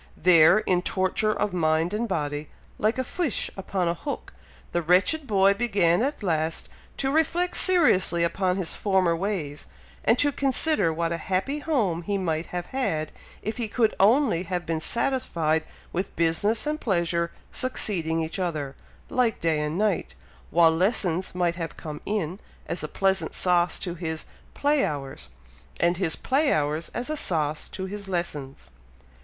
[0.17, 4.33] There, in torture of mind and body, like a fish upon a hook,
[4.71, 9.67] the wretched boy began at last to reflect seriously upon his former ways,
[10.03, 13.11] and to consider what a happy home he might have had,
[13.43, 18.75] if he could only have been satisfied with business and pleasure succeeding each other,
[19.07, 20.15] like day and night,
[20.49, 24.25] while lessons might have come in, as a pleasant sauce to his
[24.55, 25.29] play hours,
[25.79, 28.71] and his play hours as a sauce to his lessons.